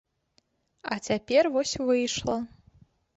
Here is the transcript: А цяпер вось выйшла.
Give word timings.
А 0.95 0.95
цяпер 1.07 1.49
вось 1.57 1.73
выйшла. 1.91 2.39